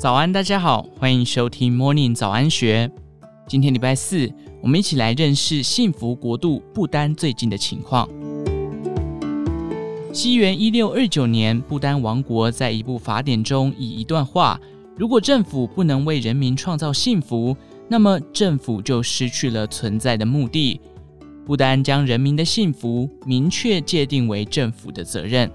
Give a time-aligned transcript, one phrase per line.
[0.00, 2.90] 早安，大家好，欢迎收听 Morning 早安学。
[3.46, 4.32] 今天礼拜四，
[4.62, 8.08] 我们一起来认识幸福国度不丹最近的情况。
[10.10, 14.58] 西元一六二九年，不丹王国在一部法典中以一段话：
[14.96, 17.54] 如果政府不能为人民创造幸福，
[17.86, 20.80] 那么政府就失去了存在的目的。
[21.44, 25.50] 不丹将人民的幸福明确界定为政府的责任。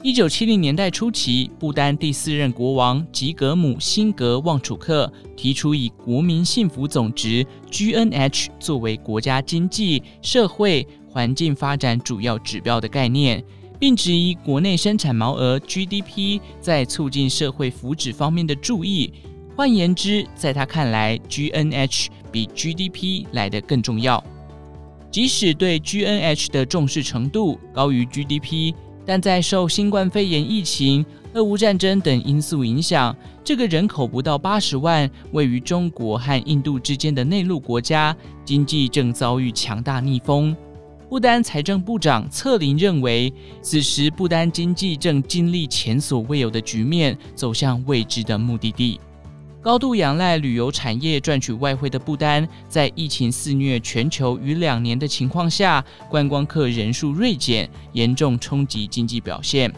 [0.00, 13.42] 一九七零年代初期，不丹第四任国王吉格姆辛格旺楚克提出以国民幸福总值 （GNH） 作为国家经济社会环境发展主要指标的概念，
[13.80, 19.12] 并质疑国内生产毛额 （GDP） 在促进社会福祉方面的注意。
[19.56, 24.22] 换言之，在他看来，GNH 比 GDP 来得更重要。
[25.10, 28.72] 即使对 GNH 的重视程度高于 GDP。
[29.08, 40.54] 但在受新冠肺炎疫情、俄乌战争等因素影响，这个人口不到八十万、位于中国和印度之间的内陆国家，经济正遭遇强大逆风。
[41.08, 43.32] 不丹财政部长策林认为，
[43.62, 49.00] 此时不丹经济正经历前所未有的局面，走向未知的目的地。
[49.68, 59.70] 高度仰赖旅游产业赚取外汇的不丹，在疫情肆虐全球逾两年的情况下，观光客人数锐减，严重冲击经济表现。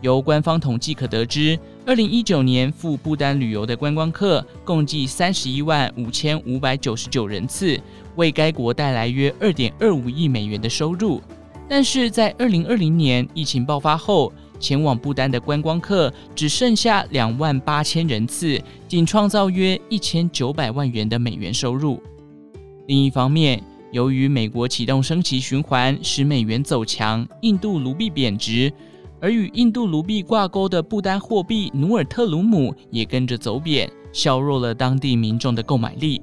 [0.00, 7.80] 由官方统计可得知，二零一九年赴不丹旅游的观光客共计三十一万五千五百九十九人次，
[8.16, 11.22] 为该国带来约二点二五亿美元的收入。
[11.68, 22.02] 但是在二零二零年疫情爆发后，前往不丹的观光客只剩下两万八千人次，仅创造约一千九百万元的美元收入。
[22.86, 28.72] 另一方面，由于美国启动升息循环，使美元走强，印度卢币贬值，
[29.20, 36.20] 而与印度卢币挂钩的不丹货币努尔特鲁姆也跟着走贬，削弱了当地民众的购买力。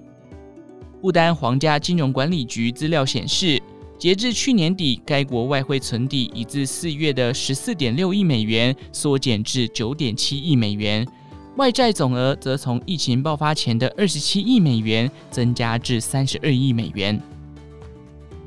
[1.02, 3.62] 不丹皇家金融管理局资料显示，
[3.98, 11.08] 截至去年底，该国外汇存底已自四月的十四点六亿美元缩减至九点七亿美元，
[11.56, 17.20] 外债总额则从疫情爆发前的二十七亿美元增加至三十二亿美元。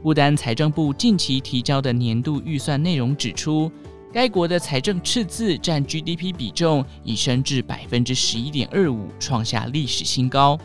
[0.02, 3.72] 不丹财政部近期提交的年度预算内容指出，
[4.12, 10.58] 该国的财政赤字占 GDP 比重已升至百分之十一点二五，创下历史新高。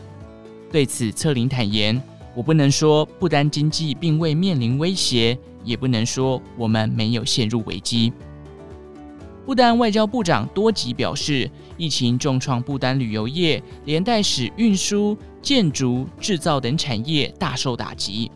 [0.70, 2.00] 对此，策林坦言。
[2.34, 8.12] 我不能说不丹经济并未面临威胁，也不能说我们没有陷入危机。
[9.46, 18.30] 不丹外交部长多吉表示，疫情重创不丹旅游业，连带使运输、建筑、制造等产业大受打击。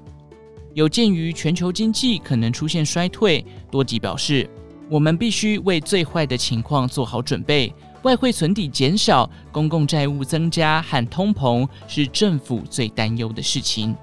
[0.74, 4.48] 有鉴于全球经济可能出现衰退，多吉表示，
[4.90, 7.72] 我们必须为最坏的情况做好准备。
[8.02, 13.94] 外汇存底减少、公共债务增加和通膨是政府最担忧的事情。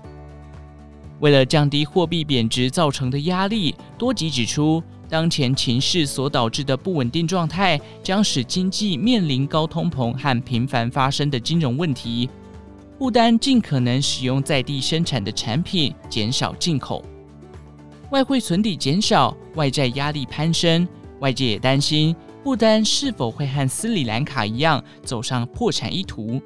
[1.22, 12.30] 为了降低货币贬值造成的压力，多吉指出，当前情势所导致的不稳定状态将使经济面临高通膨和频繁发生的金融问题。
[13.00, 17.04] 不单尽可能使用在地生产的产品，减少进口。
[18.12, 20.88] 外汇存底减少，外债压力攀升，
[21.20, 22.16] 外界也担心。
[22.46, 26.40] 不丹是否会和斯里兰卡一样走上破产一途？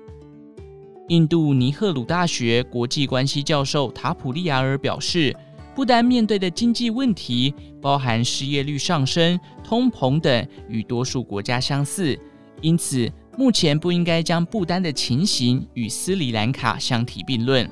[1.09, 5.35] 印度尼赫鲁大学国际关系教授塔普利亚尔表示，
[5.75, 12.17] 不丹面对的经济问题包含失业率上升、通膨等，与多数国家相似，
[12.61, 17.69] 因此目前不应该将不丹的情形与斯里兰卡相提并论。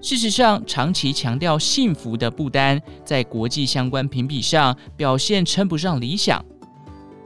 [0.00, 6.42] 事实上，长期强调幸福的不丹，在国际相关评比上表现称不上理想。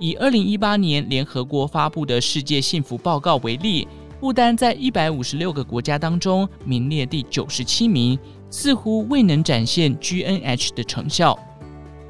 [0.03, 3.87] 以二零一八年联合国发布的世界幸福报告为例，
[4.19, 8.19] 不丹在一百五十六个国家当中名列第九十七名，
[8.51, 11.39] 似乎未能展现 GNH 的成效。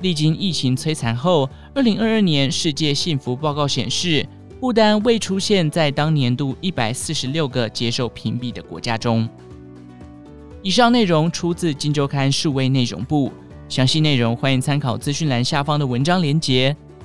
[0.00, 4.26] 历经疫情摧残后，二零二二年世界幸福报告显示，
[4.58, 9.28] 不丹未出现在当年度一百四十六个接受评比的国家中。
[10.62, 13.30] 以上内容出自《金周刊》数位内容部，
[13.68, 16.74] 详细内容欢迎参考资讯栏下方的文章连结。